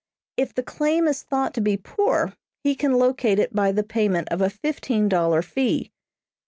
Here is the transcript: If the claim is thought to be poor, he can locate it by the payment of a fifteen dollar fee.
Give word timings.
If 0.35 0.55
the 0.55 0.63
claim 0.63 1.07
is 1.07 1.21
thought 1.21 1.53
to 1.53 1.61
be 1.61 1.77
poor, 1.77 2.33
he 2.63 2.73
can 2.73 2.93
locate 2.93 3.37
it 3.37 3.53
by 3.53 3.71
the 3.71 3.83
payment 3.83 4.29
of 4.29 4.41
a 4.41 4.49
fifteen 4.49 5.07
dollar 5.07 5.43
fee. 5.43 5.91